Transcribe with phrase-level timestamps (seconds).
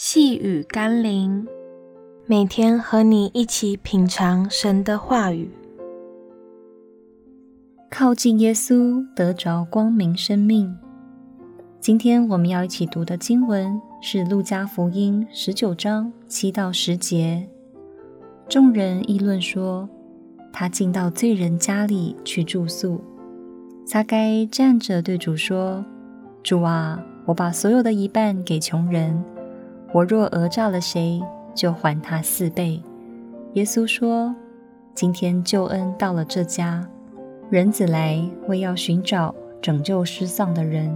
[0.00, 1.44] 细雨甘霖，
[2.24, 5.50] 每天和你一起品尝神的话语，
[7.90, 10.72] 靠近耶稣，得着光明生命。
[11.80, 17.48] 今天我们要一起读的经文是《路加福音》十九章七到十节。
[18.48, 19.88] 众人议论说，
[20.52, 23.00] 他进到罪人家里去住宿。
[23.84, 25.84] 撒该站着对主说
[26.44, 29.20] ：“主啊，我把所有的一半给穷人。”
[29.92, 31.22] 我若讹诈了谁，
[31.54, 32.82] 就还他四倍。
[33.54, 34.34] 耶稣说
[34.94, 36.86] ：“今天救恩到了这家，
[37.48, 40.94] 人子来为要寻找拯救失丧的人。”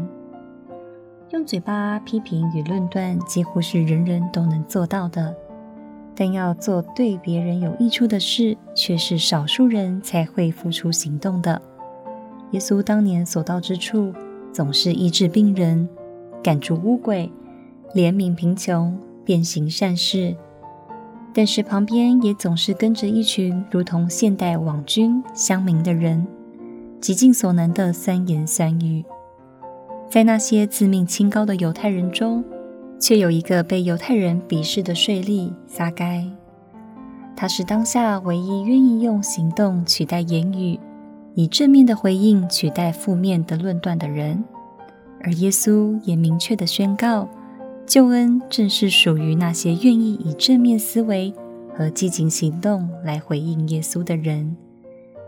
[1.33, 5.35] 用嘴巴批评与论断，几乎是人人都能做到的，
[6.15, 11.61] 但要做对别人有益处的事，却是少数人才会付出行动的。
[12.51, 14.13] 耶稣当年所到之处，
[14.53, 15.89] 总是医治病人，
[16.43, 17.33] 赶逐污鬼。
[17.95, 20.35] 怜悯贫穷，遍行善事，
[21.35, 26.27] 但是旁边也总是跟着一群如同现代网军乡民的人，
[27.03, 29.05] 极尽所能的三言三语。
[30.09, 32.43] 在那些自命清高的犹太人中，
[32.99, 36.27] 却有一个被犹太人鄙视的税吏撒该，
[37.37, 40.81] 他是当下唯一愿意用行动取代言语，
[41.35, 44.43] 以正面的回应取代负面的论断的人，
[45.23, 47.29] 而耶稣也明确地宣告。
[47.93, 51.31] 救恩正是属于那些愿意以正面思维
[51.77, 54.57] 和积极行动来回应耶稣的人。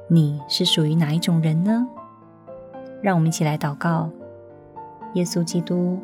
[0.08, 1.86] 你是属于哪一种人呢？
[3.02, 4.10] 让我们一起来祷告。
[5.12, 5.98] 耶稣基督，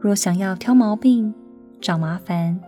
[0.00, 1.34] 若想要挑毛病、
[1.82, 2.58] 找麻烦、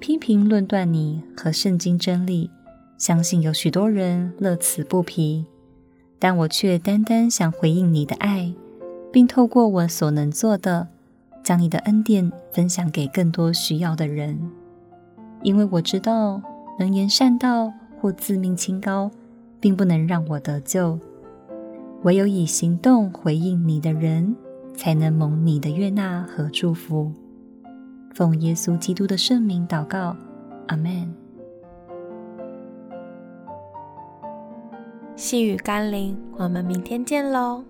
[0.00, 2.50] 批评论断你和圣经真理，
[2.98, 5.44] 相信有许多人乐此不疲，
[6.18, 8.52] 但我却单单想回应你的爱，
[9.12, 10.88] 并透过我所能做的。
[11.42, 14.38] 将你的恩典分享给更多需要的人，
[15.42, 16.40] 因为我知道
[16.78, 19.10] 能言善道或自命清高，
[19.58, 20.98] 并不能让我得救。
[22.02, 24.36] 唯有以行动回应你的人，
[24.74, 27.10] 才能蒙你的悦纳和祝福。
[28.14, 30.16] 奉耶稣基督的圣名祷告，
[30.66, 31.12] 阿门。
[35.16, 37.64] 细雨甘霖，我们明天见喽。